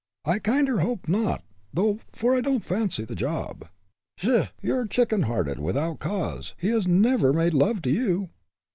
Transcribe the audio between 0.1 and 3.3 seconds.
I kinder hope not, though, for I don't fancy the